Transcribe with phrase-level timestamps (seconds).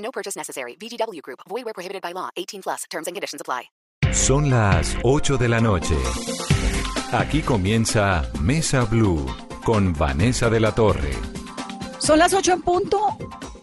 [0.00, 0.76] No purchase necessary.
[0.76, 1.40] VGW Group.
[1.48, 2.28] Void where prohibited by law.
[2.36, 2.84] 18 plus.
[2.90, 3.70] Terms and conditions apply.
[4.12, 5.94] Son las 8 de la noche.
[7.12, 9.24] Aquí comienza Mesa Blue
[9.64, 11.12] con Vanessa de la Torre.
[11.98, 13.16] Son las 8 en punto.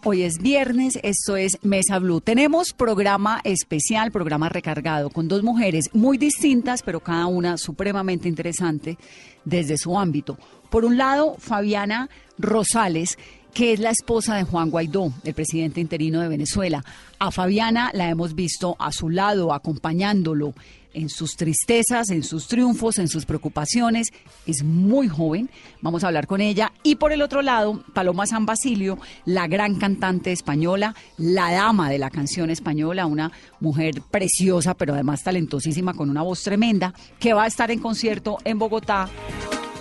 [0.03, 2.21] Hoy es viernes, esto es Mesa Blue.
[2.21, 8.97] Tenemos programa especial, programa recargado, con dos mujeres muy distintas, pero cada una supremamente interesante
[9.43, 10.37] desde su ámbito.
[10.69, 13.17] Por un lado, Fabiana Rosales,
[13.53, 16.83] que es la esposa de Juan Guaidó, el presidente interino de Venezuela.
[17.19, 20.53] A Fabiana la hemos visto a su lado, acompañándolo
[20.97, 24.11] en sus tristezas, en sus triunfos, en sus preocupaciones.
[24.47, 25.49] Es muy joven,
[25.81, 26.71] vamos a hablar con ella.
[26.81, 31.99] Y por el otro lado, Paloma San Basilio, la gran cantante española, la dama de
[31.99, 37.43] la canción española, una mujer preciosa, pero además talentosísima, con una voz tremenda, que va
[37.43, 39.07] a estar en concierto en Bogotá.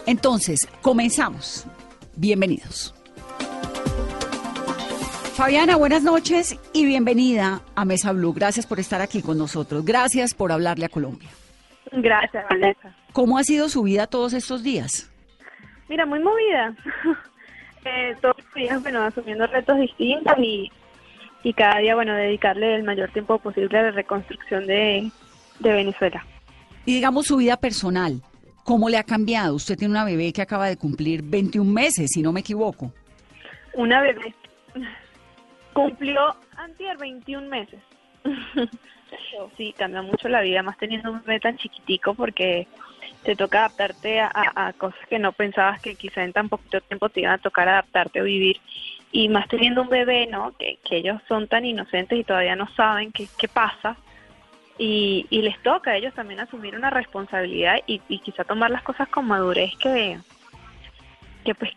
[0.06, 1.64] Entonces, comenzamos.
[2.14, 2.95] Bienvenidos.
[5.36, 8.32] Fabiana, buenas noches y bienvenida a Mesa Blue.
[8.32, 9.84] Gracias por estar aquí con nosotros.
[9.84, 11.28] Gracias por hablarle a Colombia.
[11.92, 12.96] Gracias, Vanessa.
[13.12, 15.12] ¿Cómo ha sido su vida todos estos días?
[15.90, 16.74] Mira, muy movida.
[17.84, 20.72] eh, todos los días, bueno, asumiendo retos distintos y,
[21.42, 25.10] y cada día, bueno, dedicarle el mayor tiempo posible a la reconstrucción de,
[25.58, 26.24] de Venezuela.
[26.86, 28.22] Y digamos su vida personal,
[28.64, 29.56] ¿cómo le ha cambiado?
[29.56, 32.90] Usted tiene una bebé que acaba de cumplir 21 meses, si no me equivoco.
[33.74, 34.34] Una bebé.
[35.76, 37.78] Cumplió antier 21 meses.
[39.58, 42.66] sí, cambia mucho la vida, más teniendo un bebé tan chiquitico porque
[43.24, 47.20] te toca adaptarte a, cosas que no pensabas que quizá en tan poquito tiempo te
[47.20, 48.58] iban a tocar adaptarte o vivir.
[49.12, 50.54] Y más teniendo un bebé, ¿no?
[50.56, 53.98] Que, ellos son tan inocentes y todavía no saben qué, qué pasa.
[54.78, 58.82] Y, y les toca a ellos también asumir una responsabilidad y, y quizá tomar las
[58.82, 60.18] cosas con madurez que,
[61.44, 61.70] que pues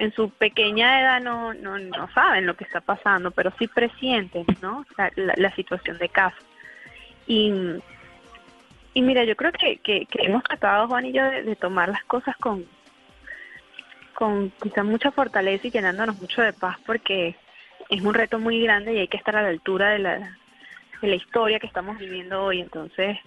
[0.00, 4.46] en su pequeña edad no, no, no saben lo que está pasando, pero sí presienten,
[4.62, 4.86] ¿no?
[4.96, 6.38] La, la, la situación de casa.
[7.26, 7.52] Y,
[8.94, 12.34] y mira, yo creo que, que, hemos tratado, Juan y yo, de, tomar las cosas
[12.38, 12.64] con,
[14.14, 17.36] con quizá mucha fortaleza y llenándonos mucho de paz, porque
[17.90, 20.38] es un reto muy grande y hay que estar a la altura de la,
[21.02, 22.62] de la historia que estamos viviendo hoy.
[22.62, 23.18] Entonces,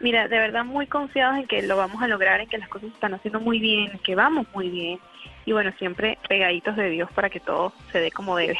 [0.00, 2.88] mira, de verdad muy confiados en que lo vamos a lograr, en que las cosas
[2.94, 4.98] están haciendo muy bien, en que vamos muy bien
[5.46, 8.58] y bueno, siempre pegaditos de Dios para que todo se dé como debe.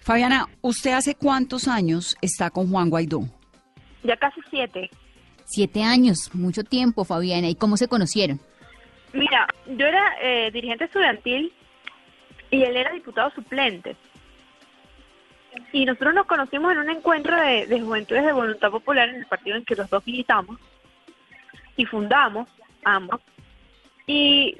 [0.00, 3.20] Fabiana, ¿usted hace cuántos años está con Juan Guaidó?
[4.02, 4.90] Ya casi siete.
[5.44, 7.48] Siete años, mucho tiempo, Fabiana.
[7.48, 8.40] ¿Y cómo se conocieron?
[9.12, 11.52] Mira, yo era eh, dirigente estudiantil
[12.50, 13.96] y él era diputado suplente.
[15.72, 19.26] Y nosotros nos conocimos en un encuentro de, de juventudes de voluntad popular en el
[19.26, 20.58] partido en que los dos militamos
[21.76, 22.48] y fundamos
[22.84, 23.20] ambos.
[24.06, 24.56] Y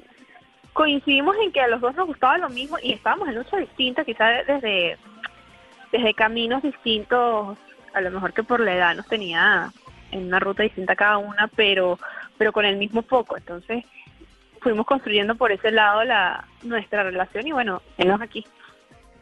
[0.73, 4.05] coincidimos en que a los dos nos gustaba lo mismo y estábamos en lucha distinta,
[4.05, 4.97] quizás desde,
[5.91, 7.57] desde caminos distintos,
[7.93, 9.71] a lo mejor que por la edad nos tenía
[10.11, 11.99] en una ruta distinta cada una, pero,
[12.37, 13.37] pero con el mismo foco.
[13.37, 13.83] Entonces
[14.61, 18.45] fuimos construyendo por ese lado la nuestra relación y bueno, tenemos aquí.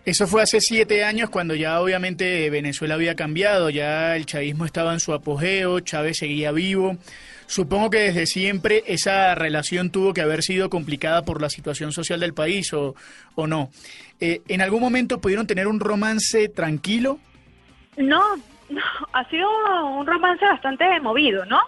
[0.05, 4.93] Eso fue hace siete años cuando ya obviamente Venezuela había cambiado, ya el chavismo estaba
[4.93, 6.97] en su apogeo, Chávez seguía vivo.
[7.49, 12.19] Supongo que desde siempre esa relación tuvo que haber sido complicada por la situación social
[12.19, 12.93] del país o,
[13.33, 13.71] o no.
[14.19, 17.17] Eh, ¿En algún momento pudieron tener un romance tranquilo?
[17.97, 18.21] No,
[18.69, 18.81] no,
[19.13, 19.49] ha sido
[19.97, 21.59] un romance bastante movido, ¿no?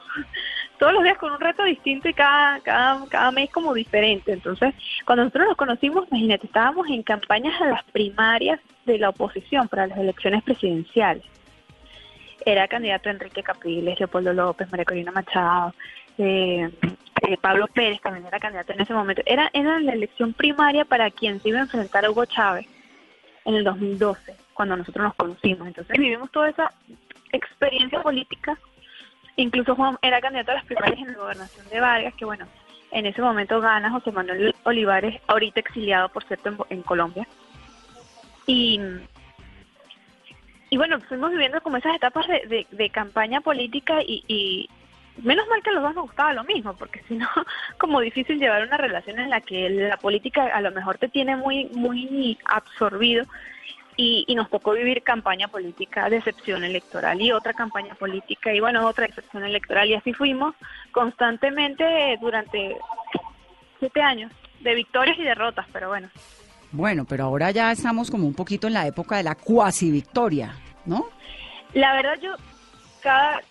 [0.78, 4.34] Todos los días con un reto distinto y cada, cada, cada mes como diferente.
[4.34, 9.68] Entonces, cuando nosotros nos conocimos, imagínate, estábamos en campañas de las primarias de la oposición
[9.68, 11.24] para las elecciones presidenciales
[12.46, 15.74] era candidato Enrique Capriles, Leopoldo López, María Corina Machado,
[16.18, 16.70] eh,
[17.28, 19.22] eh, Pablo Pérez también era candidato en ese momento.
[19.26, 22.68] Era, era la elección primaria para quien se iba a enfrentar a Hugo Chávez
[23.46, 25.68] en el 2012, cuando nosotros nos conocimos.
[25.68, 26.74] Entonces vivimos toda esa
[27.32, 28.58] experiencia política.
[29.36, 32.48] Incluso Juan era candidato a las primarias en la gobernación de Vargas, que bueno,
[32.92, 37.28] en ese momento gana José Manuel Olivares, ahorita exiliado, por cierto, en, en Colombia.
[38.46, 38.80] Y
[40.71, 44.69] y bueno, fuimos viviendo como esas etapas de, de, de campaña política y, y,
[45.18, 47.27] menos mal que a los dos nos gustaba lo mismo, porque si no,
[47.77, 51.35] como difícil llevar una relación en la que la política a lo mejor te tiene
[51.35, 53.25] muy, muy absorbido
[53.97, 58.88] y, y nos tocó vivir campaña política, decepción electoral y otra campaña política y bueno,
[58.88, 60.56] otra decepción electoral y así fuimos
[60.94, 62.77] constantemente durante
[63.79, 64.31] siete años,
[64.62, 66.09] de victorias y derrotas, pero bueno.
[66.71, 70.53] Bueno, pero ahora ya estamos como un poquito en la época de la cuasi victoria,
[70.85, 71.06] ¿no?
[71.73, 72.31] La verdad yo
[73.01, 73.41] cada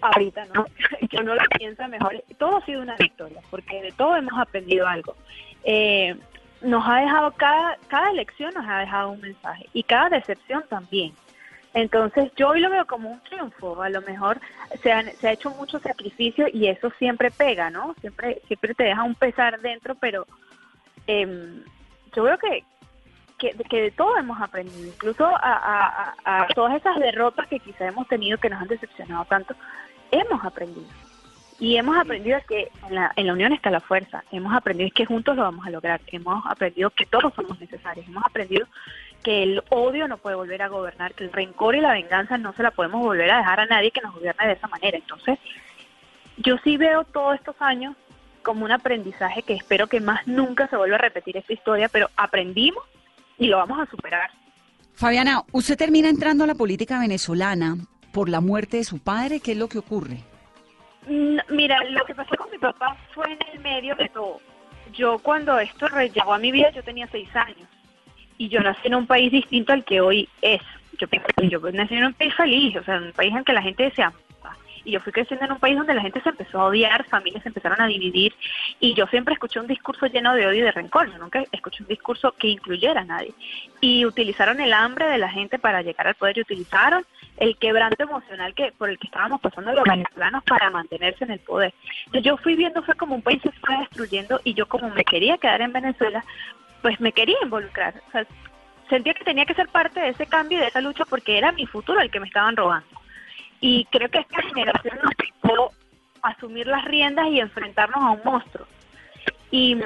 [0.00, 0.66] ahorita no,
[1.10, 4.86] yo no lo pienso mejor, todo ha sido una victoria, porque de todo hemos aprendido
[4.86, 5.16] algo.
[5.64, 6.14] Eh,
[6.62, 11.12] nos ha dejado cada cada elección nos ha dejado un mensaje y cada decepción también.
[11.74, 14.40] Entonces yo hoy lo veo como un triunfo, a lo mejor
[14.82, 17.94] se, han- se ha hecho mucho sacrificio y eso siempre pega, ¿no?
[18.00, 20.26] Siempre siempre te deja un pesar dentro, pero
[21.06, 21.62] em,
[22.16, 22.64] yo veo que,
[23.38, 28.08] que, que de todo hemos aprendido, incluso a- a todas esas derrotas que quizá hemos
[28.08, 29.54] tenido que nos han decepcionado tanto,
[30.10, 30.88] hemos aprendido.
[31.58, 35.06] Y hemos aprendido que en la, en la unión está la fuerza, hemos aprendido que
[35.06, 38.66] juntos lo vamos a lograr, hemos aprendido que todos somos necesarios, hemos aprendido
[39.22, 42.52] que el odio no puede volver a gobernar, que el rencor y la venganza no
[42.52, 44.98] se la podemos volver a dejar a nadie que nos gobierne de esa manera.
[44.98, 45.38] Entonces,
[46.36, 47.96] yo sí veo todos estos años
[48.46, 52.08] como un aprendizaje que espero que más nunca se vuelva a repetir esta historia, pero
[52.16, 52.84] aprendimos
[53.38, 54.30] y lo vamos a superar.
[54.94, 57.76] Fabiana, usted termina entrando a la política venezolana
[58.12, 60.18] por la muerte de su padre, ¿qué es lo que ocurre?
[61.08, 64.40] Mm, Mira, lo que pasó con mi papá fue en el medio de todo.
[64.92, 67.68] Yo cuando esto re- llegó a mi vida, yo tenía seis años
[68.38, 70.62] y yo nací en un país distinto al que hoy es.
[70.98, 71.06] Yo,
[71.42, 73.90] yo nací en un país feliz, o sea, en un país en que la gente
[73.96, 74.04] se.
[74.86, 77.42] Y yo fui creciendo en un país donde la gente se empezó a odiar, familias
[77.42, 78.32] se empezaron a dividir
[78.78, 81.10] y yo siempre escuché un discurso lleno de odio y de rencor.
[81.10, 83.34] Yo nunca escuché un discurso que incluyera a nadie.
[83.80, 87.04] Y utilizaron el hambre de la gente para llegar al poder y utilizaron
[87.38, 91.40] el quebranto emocional que por el que estábamos pasando los venezolanos para mantenerse en el
[91.40, 91.74] poder.
[92.06, 95.04] Entonces, yo fui viendo fue como un país se fue destruyendo y yo como me
[95.04, 96.24] quería quedar en Venezuela,
[96.80, 97.94] pues me quería involucrar.
[98.08, 98.24] O sea,
[98.88, 101.50] sentía que tenía que ser parte de ese cambio y de esa lucha porque era
[101.50, 102.86] mi futuro el que me estaban robando.
[103.60, 105.12] Y creo que esta generación nos
[105.42, 105.72] tocó
[106.22, 108.66] asumir las riendas y enfrentarnos a un monstruo.
[109.50, 109.76] Y,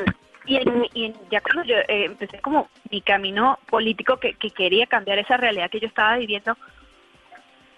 [0.47, 4.51] y, en- y en- ya cuando yo eh, empecé como mi camino político que, que
[4.51, 6.57] quería cambiar esa realidad que yo estaba viviendo,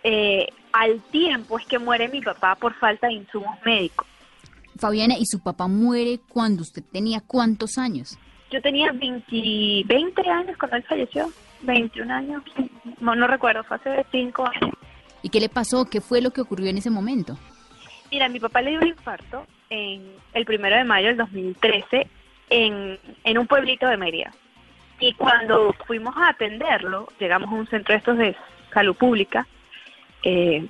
[0.05, 4.07] eh, al tiempo es que muere mi papá por falta de insumos médicos.
[4.79, 8.19] Fabiana, ¿y su papá muere cuando usted tenía cuántos años?
[8.51, 11.31] Yo tenía 20, 20 años cuando él falleció,
[11.63, 12.43] 21 años,
[13.01, 14.75] no, no recuerdo, fue hace 5 años.
[15.23, 15.85] ¿Y qué le pasó?
[15.85, 17.39] ¿Qué fue lo que ocurrió en ese momento?
[18.11, 22.07] Mira, mi papá le dio un infarto en el primero de mayo del 2013
[22.51, 24.33] en, en un pueblito de Mérida.
[25.01, 28.37] Y cuando fuimos a atenderlo, llegamos a un centro de estos de
[28.73, 29.47] salud pública,
[30.23, 30.67] eh,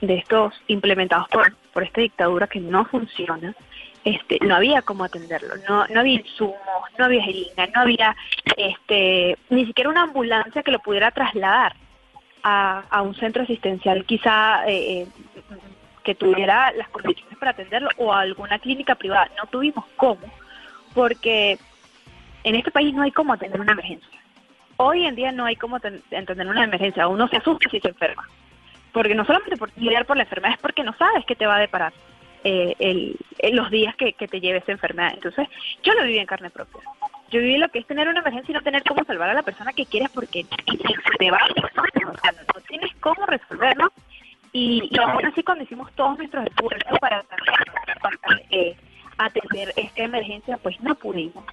[0.00, 3.54] de estos implementados por, por esta dictadura que no funciona,
[4.04, 6.56] este, no había cómo atenderlo, no, no había insumos,
[6.96, 8.16] no había jeringa, no había
[8.56, 11.74] este, ni siquiera una ambulancia que lo pudiera trasladar
[12.48, 15.06] a, un centro asistencial quizá eh, eh,
[16.02, 19.30] que tuviera las condiciones para atenderlo o a alguna clínica privada.
[19.36, 20.20] No tuvimos cómo,
[20.94, 21.58] porque
[22.44, 24.18] en este país no hay cómo atender una emergencia.
[24.76, 27.08] Hoy en día no hay cómo aten- atender una emergencia.
[27.08, 28.28] Uno se asusta si se enferma.
[28.92, 31.56] Porque no solamente por lidiar por la enfermedad, es porque no sabes qué te va
[31.56, 31.92] a deparar
[32.44, 35.12] eh, el, en los días que, que te lleve esa enfermedad.
[35.14, 35.48] Entonces,
[35.82, 36.80] yo lo viví en carne propia.
[37.30, 39.42] Yo viví lo que es tener una emergencia y no tener cómo salvar a la
[39.42, 40.46] persona que quieres porque
[41.18, 43.92] te va a o sea, no, tienes cómo resolverlo.
[44.52, 47.22] Y, aún así, cuando hicimos todos nuestros esfuerzos para,
[48.50, 48.74] eh,
[49.18, 51.44] atender esta emergencia, pues no pudimos.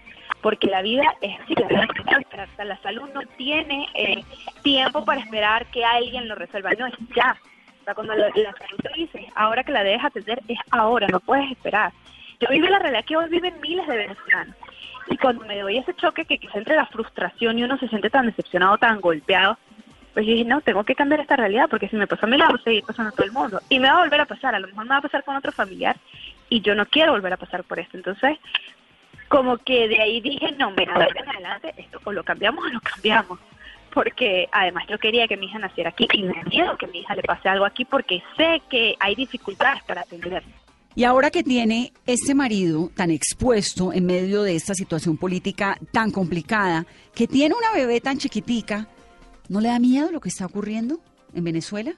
[0.41, 4.23] Porque la vida es así, la, sea, la salud no tiene eh,
[4.63, 7.35] tiempo para esperar que alguien lo resuelva, no es ya.
[7.81, 11.07] O sea, cuando la, la salud te dice, ahora que la debes atender, es ahora,
[11.07, 11.91] no puedes esperar.
[12.39, 14.55] Yo vivo la realidad que hoy viven miles de venezolanos.
[15.07, 18.09] Y cuando me doy ese choque que quizá entre la frustración y uno se siente
[18.09, 19.57] tan decepcionado, tan golpeado,
[20.13, 22.47] pues dije, no, tengo que cambiar esta realidad porque si me pasó a mí, la
[22.47, 23.61] va a seguir pasando a todo el mundo.
[23.69, 25.35] Y me va a volver a pasar, a lo mejor me va a pasar con
[25.35, 25.97] otro familiar
[26.49, 27.97] y yo no quiero volver a pasar por esto.
[27.97, 28.39] Entonces,
[29.27, 32.69] como que de ahí dije, no, mira, de en adelante esto o lo cambiamos o
[32.69, 33.39] lo cambiamos.
[33.93, 37.15] Porque además yo quería que mi hija naciera aquí y me miedo que mi hija
[37.15, 40.49] le pase algo aquí porque sé que hay dificultades para atenderlo.
[40.97, 46.09] Y ahora que tiene este marido tan expuesto en medio de esta situación política tan
[46.09, 48.87] complicada, que tiene una bebé tan chiquitica,
[49.49, 50.99] ¿no le da miedo lo que está ocurriendo
[51.33, 51.91] en Venezuela?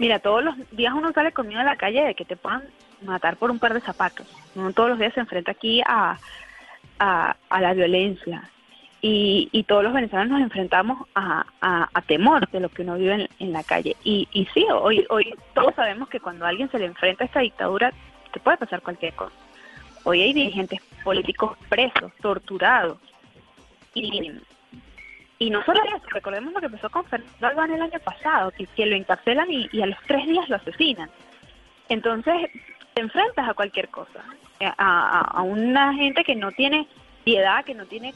[0.00, 2.64] Mira, todos los días uno sale conmigo a la calle de que te puedan
[3.02, 4.26] matar por un par de zapatos.
[4.56, 6.18] Uno todos los días se enfrenta aquí a,
[6.98, 8.50] a, la violencia.
[9.00, 13.14] Y, y todos los venezolanos nos enfrentamos a, a, temor de lo que uno vive
[13.14, 13.96] en, en la calle.
[14.02, 17.40] Y, y sí, hoy, hoy todos sabemos que cuando alguien se le enfrenta a esta
[17.40, 17.92] dictadura,
[18.32, 19.34] te puede pasar cualquier cosa.
[20.04, 22.98] Hoy hay dirigentes políticos presos, torturados.
[23.94, 24.32] Y,
[25.38, 28.86] Y no solo eso, recordemos lo que empezó con Fernando Albán el año pasado, que,
[28.86, 31.10] lo encarcelan y, a los tres días lo asesinan.
[31.88, 32.48] Entonces,
[32.94, 34.24] te enfrentas a cualquier cosa,
[34.78, 36.86] a, a- una gente que no tiene
[37.24, 38.12] piedad, que no tiene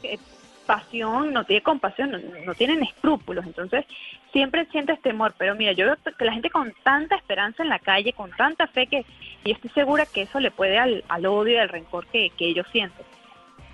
[0.67, 3.45] pasión, no tiene compasión, no, tienen escrúpulos.
[3.45, 3.85] Entonces,
[4.31, 5.33] siempre sientes temor.
[5.37, 8.67] Pero mira, yo veo que la gente con tanta esperanza en la calle, con tanta
[8.67, 9.05] fe, que
[9.43, 12.29] y yo estoy segura que eso le puede al, al odio y al rencor que,
[12.37, 13.05] que ellos sienten.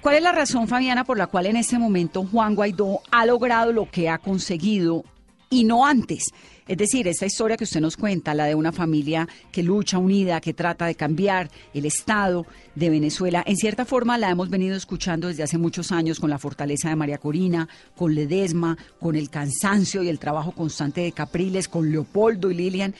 [0.01, 3.71] ¿Cuál es la razón, Fabiana, por la cual en este momento Juan Guaidó ha logrado
[3.71, 5.03] lo que ha conseguido
[5.50, 6.33] y no antes?
[6.67, 10.39] Es decir, esta historia que usted nos cuenta, la de una familia que lucha unida,
[10.39, 15.27] que trata de cambiar el Estado de Venezuela, en cierta forma la hemos venido escuchando
[15.27, 20.03] desde hace muchos años con la fortaleza de María Corina, con Ledesma, con el cansancio
[20.03, 22.96] y el trabajo constante de Capriles, con Leopoldo y Lilian.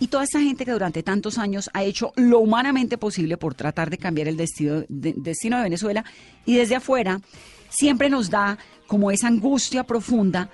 [0.00, 3.90] Y toda esta gente que durante tantos años ha hecho lo humanamente posible por tratar
[3.90, 6.04] de cambiar el destino de, destino de Venezuela
[6.44, 7.20] y desde afuera
[7.68, 10.50] siempre nos da como esa angustia profunda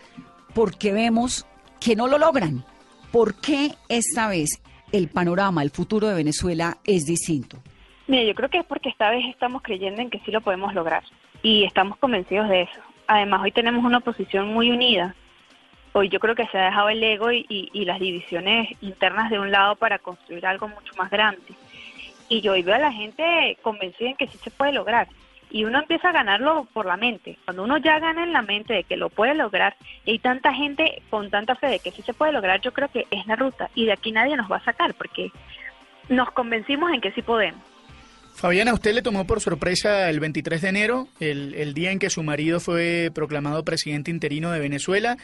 [0.55, 1.45] porque vemos
[1.81, 2.65] que no lo logran.
[3.13, 4.61] ¿Por qué esta vez
[4.93, 7.59] el panorama, el futuro de Venezuela es distinto?
[8.07, 10.75] Mira, yo creo que es porque esta vez estamos creyendo en que sí lo podemos
[10.75, 11.03] lograr
[11.43, 12.81] y estamos convencidos de eso.
[13.07, 15.15] Además, hoy tenemos una oposición muy unida.
[15.93, 19.39] Hoy yo creo que se ha dejado el ego y, y- las divisiones internas de
[19.39, 21.41] un lado para construir algo mucho más grande.
[22.29, 25.07] Y yo hoy veo a la gente convencida en que sí se puede lograr.
[25.55, 27.39] Y uno empieza a ganarlo por la mente.
[27.45, 30.53] Cuando uno ya gana en la mente de que lo puede lograr, y hay tanta
[30.53, 33.37] gente con tanta fe de que sí se puede lograr, yo creo que es la
[33.37, 33.71] ruta.
[33.73, 35.31] Y de aquí nadie nos va a sacar porque
[36.09, 37.61] nos convencimos en que sí podemos.
[38.35, 42.01] Fabiana, ¿a usted le tomó por sorpresa el 23 de enero, el, el día en
[42.01, 45.17] que su marido fue proclamado presidente interino de Venezuela,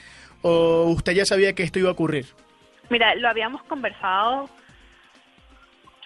[0.42, 2.26] o usted ya sabía que esto iba a ocurrir?
[2.88, 4.49] Mira, lo habíamos conversado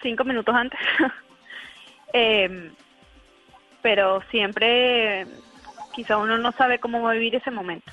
[0.01, 0.79] cinco minutos antes,
[2.17, 2.71] Em,
[3.85, 5.27] pero siempre
[5.93, 7.85] quizá uno no sabe cómo va a vivir ese momento.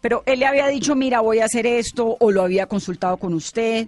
[0.00, 3.34] Pero él le había dicho, mira, voy a hacer esto, o lo había consultado con
[3.34, 3.86] usted.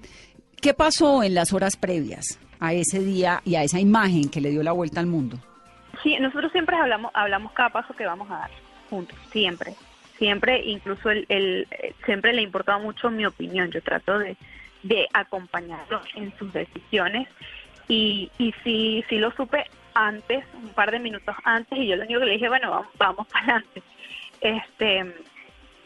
[0.60, 4.50] ¿Qué pasó en las horas previas a ese día y a esa imagen que le
[4.50, 5.38] dio la vuelta al mundo?
[6.02, 8.50] Sí, nosotros siempre hablamos, hablamos cada paso que vamos a dar
[8.90, 9.72] juntos, siempre,
[10.18, 13.70] siempre, incluso el, el- eh, siempre le importaba mucho mi opinión.
[13.70, 14.36] Yo trato de,
[14.82, 17.26] de acompañarlo en sus decisiones
[17.88, 19.64] y, y sí, sí lo supe
[20.06, 22.88] antes, un par de minutos antes, y yo lo único que le dije, bueno, vamos,
[22.98, 23.82] vamos para adelante.
[24.40, 25.14] Este,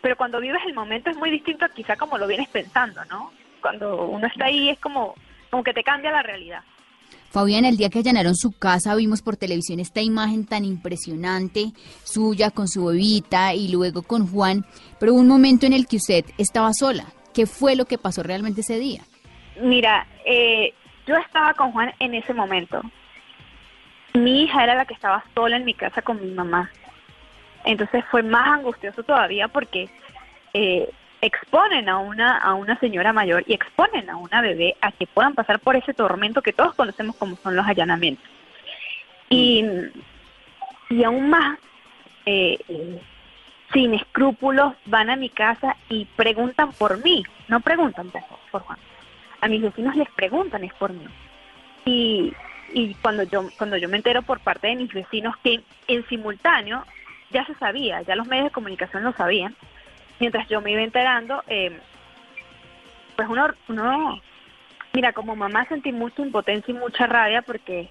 [0.03, 3.33] pero cuando vives el momento es muy distinto a quizá como lo vienes pensando, ¿no?
[3.61, 5.15] Cuando uno está ahí es como,
[5.51, 6.63] como que te cambia la realidad.
[7.31, 11.73] Fabián, el día que allanaron su casa vimos por televisión esta imagen tan impresionante
[12.05, 14.67] suya con su bebita y luego con Juan,
[15.01, 17.07] pero hubo un momento en el que usted estaba sola.
[17.33, 19.01] ¿Qué fue lo que pasó realmente ese día?
[19.59, 20.75] Mira, eh,
[21.07, 22.83] yo estaba con Juan en ese momento.
[24.15, 26.71] Mi hija era la que estaba sola en mi casa con mi mamá.
[27.65, 29.89] Entonces fue más angustioso todavía porque
[30.53, 30.91] eh,
[31.21, 35.35] exponen a una, a una señora mayor y exponen a una bebé a que puedan
[35.35, 38.29] pasar por ese tormento que todos conocemos como son los allanamientos.
[39.31, 39.65] Y,
[40.91, 41.59] y aún más,
[42.27, 42.59] eh,
[43.73, 48.79] sin escrúpulos, van a mi casa y preguntan por mí, no preguntan por, por Juan.
[49.41, 51.07] A mis vecinos les preguntan es por mí.
[51.87, 52.33] Y,
[52.73, 56.85] y cuando yo cuando yo me entero por parte de mis vecinos que en simultáneo
[57.31, 59.57] ya se sabía, ya los medios de comunicación lo sabían,
[60.21, 61.79] mientras yo me iba enterando, eh,
[63.17, 64.21] pues uno, uno,
[64.93, 67.89] mira, como mamá sentí mucha impotencia y mucha rabia porque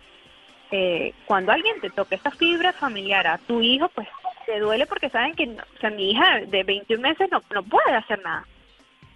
[0.71, 4.07] eh, cuando alguien te toca esta fibra familiar a tu hijo, pues
[4.45, 7.95] te duele porque saben que, o sea, mi hija de 21 meses no, no puede
[7.95, 8.45] hacer nada,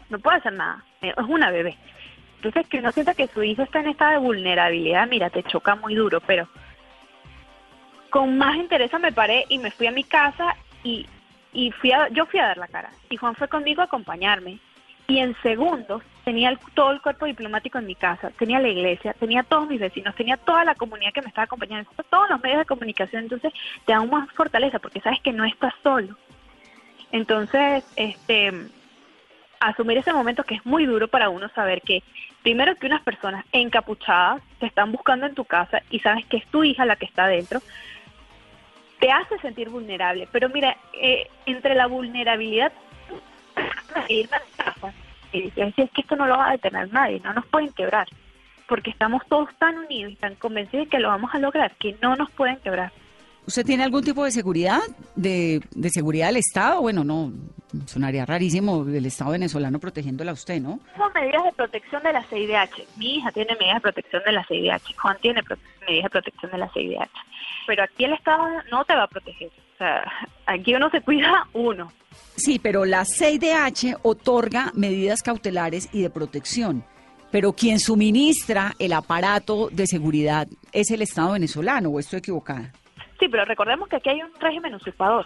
[0.09, 1.77] no puede hacer nada, es una bebé.
[2.35, 5.75] Entonces, que uno sienta que su hijo está en estado de vulnerabilidad, mira, te choca
[5.75, 6.47] muy duro, pero
[8.09, 11.05] con más interés me paré y me fui a mi casa y,
[11.53, 12.91] y fui a, yo fui a dar la cara.
[13.09, 14.59] Y Juan fue conmigo a acompañarme.
[15.07, 19.43] Y en segundos tenía todo el cuerpo diplomático en mi casa, tenía la iglesia, tenía
[19.43, 22.65] todos mis vecinos, tenía toda la comunidad que me estaba acompañando, todos los medios de
[22.65, 23.23] comunicación.
[23.23, 23.53] Entonces
[23.85, 26.17] te da más fortaleza porque sabes que no estás solo.
[27.11, 28.51] Entonces, este,
[29.59, 32.03] asumir ese momento que es muy duro para uno saber que
[32.43, 36.45] primero que unas personas encapuchadas te están buscando en tu casa y sabes que es
[36.47, 37.61] tu hija la que está adentro,
[38.99, 40.27] te hace sentir vulnerable.
[40.31, 42.71] Pero mira, eh, entre la vulnerabilidad
[44.09, 44.27] y
[45.33, 48.07] es que esto no lo va a detener nadie, no nos pueden quebrar,
[48.67, 51.95] porque estamos todos tan unidos y tan convencidos de que lo vamos a lograr, que
[52.01, 52.91] no nos pueden quebrar.
[53.47, 54.81] ¿Usted tiene algún tipo de seguridad?
[55.15, 56.81] ¿De, de seguridad del Estado?
[56.81, 57.31] Bueno, no,
[57.85, 60.79] sonaría rarísimo el Estado venezolano protegiéndola a usted, ¿no?
[60.93, 62.87] Tenemos medidas de protección de la CIDH.
[62.97, 64.95] Mi hija tiene medidas de protección de la CIDH.
[64.97, 65.43] Juan tiene
[65.87, 67.11] medidas de protección de la CIDH.
[67.67, 69.49] Pero aquí el Estado no te va a proteger.
[69.75, 70.03] O sea,
[70.45, 71.91] aquí uno se cuida uno.
[72.35, 76.83] Sí, pero la CIDH otorga medidas cautelares y de protección,
[77.31, 82.71] pero quien suministra el aparato de seguridad es el Estado venezolano, ¿o estoy equivocada?
[83.19, 85.25] Sí, pero recordemos que aquí hay un régimen usurpador,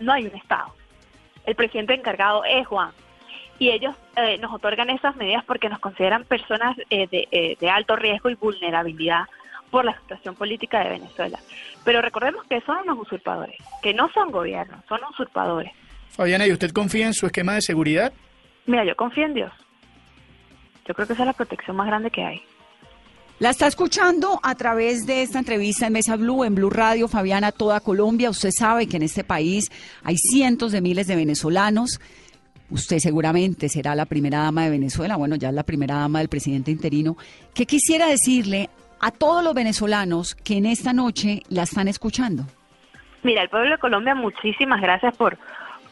[0.00, 0.74] no hay un Estado.
[1.44, 2.90] El presidente encargado es Juan.
[3.58, 7.70] Y ellos eh, nos otorgan esas medidas porque nos consideran personas eh, de, eh, de
[7.70, 9.24] alto riesgo y vulnerabilidad
[9.70, 11.38] por la situación política de Venezuela.
[11.84, 15.72] Pero recordemos que son unos usurpadores, que no son gobiernos, son usurpadores.
[16.10, 18.12] Fabiana, ¿y usted confía en su esquema de seguridad?
[18.66, 19.52] Mira, yo confío en Dios.
[20.86, 22.42] Yo creo que esa es la protección más grande que hay.
[23.38, 27.52] La está escuchando a través de esta entrevista en Mesa Blue, en Blue Radio, Fabiana,
[27.52, 28.30] toda Colombia.
[28.30, 29.70] Usted sabe que en este país
[30.02, 32.00] hay cientos de miles de venezolanos.
[32.70, 36.30] Usted seguramente será la primera dama de Venezuela, bueno, ya es la primera dama del
[36.30, 37.18] presidente interino.
[37.52, 42.44] ¿Qué quisiera decirle a todos los venezolanos que en esta noche la están escuchando?
[43.22, 45.36] Mira, el pueblo de Colombia, muchísimas gracias por,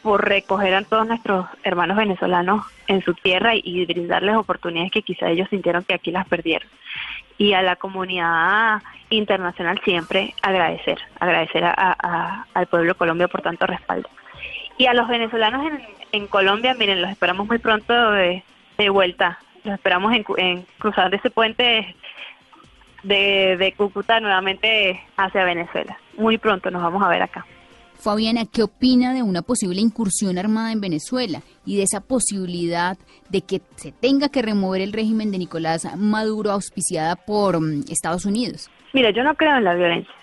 [0.01, 5.03] por recoger a todos nuestros hermanos venezolanos en su tierra y, y brindarles oportunidades que
[5.03, 6.67] quizá ellos sintieron que aquí las perdieron.
[7.37, 14.09] Y a la comunidad internacional siempre agradecer, agradecer a- al pueblo Colombia por tanto respaldo.
[14.77, 15.71] Y a los venezolanos
[16.11, 18.43] en, Colombia, miren, los esperamos muy pronto de,
[18.89, 19.39] vuelta.
[19.63, 21.95] Los esperamos en, en cruzar ese puente
[23.03, 25.97] de, de Cúcuta nuevamente hacia Venezuela.
[26.17, 27.45] Muy pronto nos vamos a ver acá.
[28.05, 33.41] Fabiana, ¿qué opina de una posible incursión armada en Venezuela y de esa posibilidad de
[33.41, 38.69] que se tenga que remover el régimen de Nicolás Maduro auspiciada por mm, Estados Unidos?
[38.93, 40.13] Mira, yo no creo en la violencia.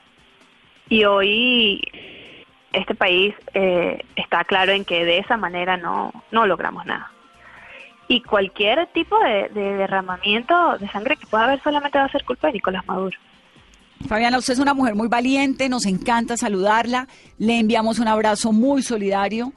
[0.91, 1.83] Y hoy
[2.73, 7.11] este país eh, está claro en que de esa manera no, no logramos nada.
[8.07, 12.23] Y cualquier tipo de, de derramamiento de sangre que pueda haber solamente va a ser
[12.23, 13.19] culpa de Nicolás Maduro.
[14.07, 17.09] Fabiana, usted es una mujer muy valiente, nos encanta saludarla.
[17.39, 19.53] Le enviamos un abrazo muy solidario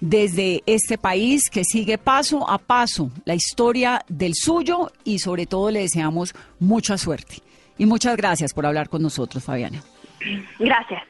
[0.00, 5.70] desde este país que sigue paso a paso la historia del suyo y sobre todo
[5.70, 7.36] le deseamos mucha suerte.
[7.78, 9.82] Y muchas gracias por hablar con nosotros, Fabiana.
[10.58, 11.02] Gracias.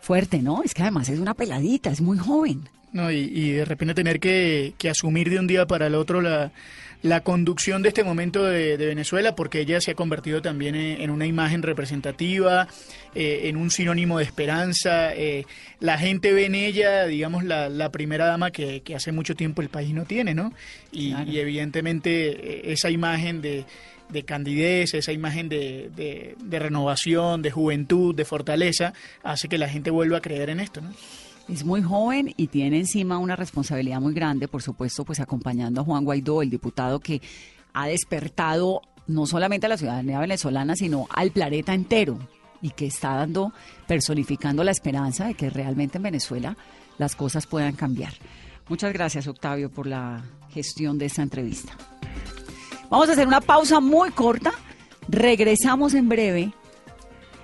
[0.00, 0.62] Fuerte, ¿no?
[0.62, 2.68] Es que además es una peladita, es muy joven.
[2.92, 6.20] No, y, y de repente tener que, que asumir de un día para el otro
[6.20, 6.50] la,
[7.02, 11.00] la conducción de este momento de, de Venezuela, porque ella se ha convertido también en,
[11.00, 12.66] en una imagen representativa,
[13.14, 15.14] eh, en un sinónimo de esperanza.
[15.14, 15.44] eh,
[15.78, 19.62] la gente ve en ella, digamos, la, la primera dama que, que hace mucho tiempo
[19.62, 20.52] el país no tiene, ¿no?
[20.90, 21.30] Y, Claro.
[21.30, 22.10] y evidentemente
[22.68, 23.64] eh, esa imagen de,
[24.08, 29.68] de candidez, esa imagen de, de- de renovación, de juventud, de fortaleza, hace que la
[29.68, 30.92] gente vuelva a creer en esto, ¿no?
[31.50, 35.84] Es muy joven y tiene encima una responsabilidad muy grande, por supuesto, pues acompañando a
[35.84, 37.20] Juan Guaidó, el diputado que
[37.72, 42.18] ha despertado no solamente a la ciudadanía venezolana, sino al planeta entero
[42.62, 43.52] y que está dando,
[43.88, 46.56] personificando la esperanza de que realmente en Venezuela
[46.98, 48.12] las cosas puedan cambiar.
[48.68, 51.72] Muchas gracias, Octavio, por la gestión de esta entrevista.
[52.88, 54.52] Vamos a hacer una pausa muy corta.
[55.08, 56.52] Regresamos en breve.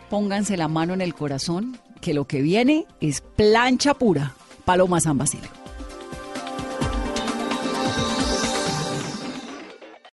[0.09, 4.35] Pónganse la mano en el corazón, que lo que viene es plancha pura.
[4.65, 5.56] Paloma San Basilio.